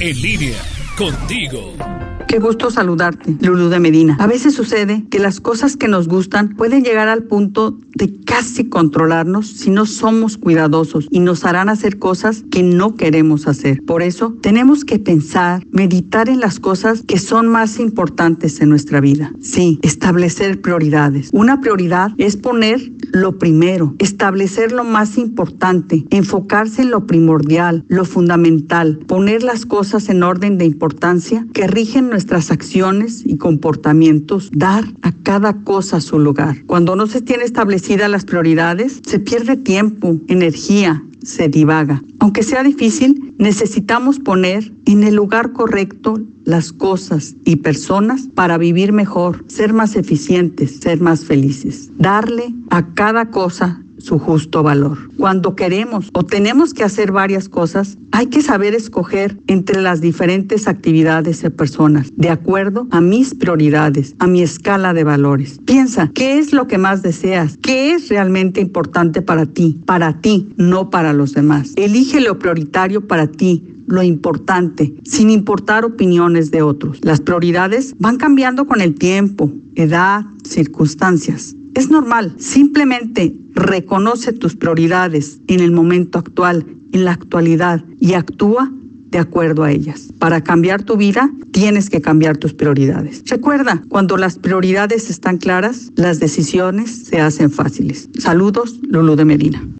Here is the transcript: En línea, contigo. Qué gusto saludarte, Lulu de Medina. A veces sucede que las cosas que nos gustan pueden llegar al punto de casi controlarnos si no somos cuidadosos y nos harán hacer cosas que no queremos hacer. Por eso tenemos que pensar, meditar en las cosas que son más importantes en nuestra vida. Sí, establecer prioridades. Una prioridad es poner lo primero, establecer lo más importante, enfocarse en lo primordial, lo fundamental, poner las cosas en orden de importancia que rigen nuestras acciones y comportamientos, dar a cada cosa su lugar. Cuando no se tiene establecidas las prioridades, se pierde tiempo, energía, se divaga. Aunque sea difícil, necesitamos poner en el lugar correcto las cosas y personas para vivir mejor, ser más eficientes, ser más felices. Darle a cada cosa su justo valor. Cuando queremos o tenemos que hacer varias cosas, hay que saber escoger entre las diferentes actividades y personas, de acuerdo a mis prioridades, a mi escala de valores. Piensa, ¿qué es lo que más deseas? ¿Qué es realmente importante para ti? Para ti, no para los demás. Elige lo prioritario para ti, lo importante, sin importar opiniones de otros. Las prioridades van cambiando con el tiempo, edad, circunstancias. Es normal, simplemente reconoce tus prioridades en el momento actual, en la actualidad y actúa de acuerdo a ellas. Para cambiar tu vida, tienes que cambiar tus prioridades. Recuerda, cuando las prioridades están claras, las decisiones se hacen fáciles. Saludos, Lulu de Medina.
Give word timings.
En 0.00 0.22
línea, 0.22 0.62
contigo. 0.98 1.72
Qué 2.28 2.40
gusto 2.40 2.70
saludarte, 2.70 3.36
Lulu 3.40 3.70
de 3.70 3.80
Medina. 3.80 4.16
A 4.20 4.26
veces 4.26 4.52
sucede 4.54 5.06
que 5.10 5.18
las 5.18 5.40
cosas 5.40 5.78
que 5.78 5.88
nos 5.88 6.08
gustan 6.08 6.56
pueden 6.56 6.84
llegar 6.84 7.08
al 7.08 7.22
punto 7.22 7.78
de 7.94 8.14
casi 8.26 8.68
controlarnos 8.68 9.46
si 9.46 9.70
no 9.70 9.86
somos 9.86 10.36
cuidadosos 10.36 11.06
y 11.10 11.20
nos 11.20 11.46
harán 11.46 11.70
hacer 11.70 11.98
cosas 11.98 12.44
que 12.50 12.62
no 12.62 12.96
queremos 12.96 13.48
hacer. 13.48 13.82
Por 13.86 14.02
eso 14.02 14.36
tenemos 14.42 14.84
que 14.84 14.98
pensar, 14.98 15.64
meditar 15.70 16.28
en 16.28 16.40
las 16.40 16.60
cosas 16.60 17.02
que 17.08 17.18
son 17.18 17.48
más 17.48 17.78
importantes 17.78 18.60
en 18.60 18.68
nuestra 18.68 19.00
vida. 19.00 19.32
Sí, 19.40 19.78
establecer 19.82 20.60
prioridades. 20.60 21.30
Una 21.32 21.62
prioridad 21.62 22.10
es 22.18 22.36
poner 22.36 22.92
lo 23.10 23.38
primero, 23.38 23.94
establecer 23.98 24.72
lo 24.72 24.84
más 24.84 25.16
importante, 25.16 26.04
enfocarse 26.10 26.82
en 26.82 26.90
lo 26.90 27.06
primordial, 27.06 27.84
lo 27.88 28.04
fundamental, 28.04 28.98
poner 29.06 29.42
las 29.42 29.64
cosas 29.64 30.10
en 30.10 30.22
orden 30.22 30.58
de 30.58 30.66
importancia 30.66 30.87
que 31.52 31.66
rigen 31.66 32.08
nuestras 32.08 32.50
acciones 32.50 33.22
y 33.24 33.36
comportamientos, 33.36 34.50
dar 34.52 34.84
a 35.02 35.12
cada 35.12 35.62
cosa 35.62 36.00
su 36.00 36.18
lugar. 36.18 36.64
Cuando 36.66 36.96
no 36.96 37.06
se 37.06 37.20
tiene 37.20 37.44
establecidas 37.44 38.10
las 38.10 38.24
prioridades, 38.24 39.00
se 39.06 39.18
pierde 39.18 39.56
tiempo, 39.56 40.18
energía, 40.28 41.02
se 41.22 41.48
divaga. 41.48 42.02
Aunque 42.20 42.42
sea 42.42 42.62
difícil, 42.62 43.34
necesitamos 43.38 44.18
poner 44.18 44.72
en 44.86 45.04
el 45.04 45.14
lugar 45.14 45.52
correcto 45.52 46.20
las 46.44 46.72
cosas 46.72 47.36
y 47.44 47.56
personas 47.56 48.28
para 48.34 48.56
vivir 48.56 48.92
mejor, 48.92 49.44
ser 49.48 49.72
más 49.72 49.96
eficientes, 49.96 50.80
ser 50.80 51.00
más 51.00 51.24
felices. 51.24 51.90
Darle 51.98 52.54
a 52.70 52.94
cada 52.94 53.30
cosa 53.30 53.82
su 53.98 54.18
justo 54.18 54.62
valor. 54.62 54.98
Cuando 55.16 55.54
queremos 55.54 56.10
o 56.12 56.24
tenemos 56.24 56.74
que 56.74 56.84
hacer 56.84 57.12
varias 57.12 57.48
cosas, 57.48 57.98
hay 58.12 58.26
que 58.26 58.42
saber 58.42 58.74
escoger 58.74 59.38
entre 59.46 59.82
las 59.82 60.00
diferentes 60.00 60.66
actividades 60.68 61.44
y 61.44 61.50
personas, 61.50 62.10
de 62.16 62.30
acuerdo 62.30 62.86
a 62.90 63.00
mis 63.00 63.34
prioridades, 63.34 64.14
a 64.18 64.26
mi 64.26 64.42
escala 64.42 64.94
de 64.94 65.04
valores. 65.04 65.58
Piensa, 65.64 66.10
¿qué 66.14 66.38
es 66.38 66.52
lo 66.52 66.66
que 66.66 66.78
más 66.78 67.02
deseas? 67.02 67.58
¿Qué 67.58 67.92
es 67.92 68.08
realmente 68.08 68.60
importante 68.60 69.22
para 69.22 69.46
ti? 69.46 69.80
Para 69.86 70.20
ti, 70.20 70.48
no 70.56 70.90
para 70.90 71.12
los 71.12 71.34
demás. 71.34 71.72
Elige 71.76 72.20
lo 72.20 72.38
prioritario 72.38 73.06
para 73.06 73.26
ti, 73.26 73.62
lo 73.86 74.02
importante, 74.02 74.94
sin 75.04 75.30
importar 75.30 75.84
opiniones 75.84 76.50
de 76.50 76.62
otros. 76.62 76.98
Las 77.02 77.20
prioridades 77.20 77.94
van 77.98 78.18
cambiando 78.18 78.66
con 78.66 78.80
el 78.80 78.94
tiempo, 78.94 79.52
edad, 79.74 80.24
circunstancias. 80.44 81.54
Es 81.74 81.90
normal, 81.90 82.34
simplemente 82.38 83.36
reconoce 83.58 84.32
tus 84.32 84.56
prioridades 84.56 85.40
en 85.48 85.60
el 85.60 85.72
momento 85.72 86.18
actual, 86.18 86.66
en 86.92 87.04
la 87.04 87.12
actualidad 87.12 87.84
y 88.00 88.14
actúa 88.14 88.72
de 89.10 89.18
acuerdo 89.18 89.64
a 89.64 89.72
ellas. 89.72 90.08
Para 90.18 90.42
cambiar 90.42 90.82
tu 90.82 90.96
vida, 90.96 91.30
tienes 91.52 91.90
que 91.90 92.00
cambiar 92.00 92.36
tus 92.36 92.54
prioridades. 92.54 93.22
Recuerda, 93.26 93.82
cuando 93.88 94.16
las 94.16 94.38
prioridades 94.38 95.10
están 95.10 95.38
claras, 95.38 95.90
las 95.96 96.20
decisiones 96.20 97.06
se 97.06 97.20
hacen 97.20 97.50
fáciles. 97.50 98.08
Saludos, 98.18 98.78
Lulu 98.82 99.16
de 99.16 99.24
Medina. 99.24 99.68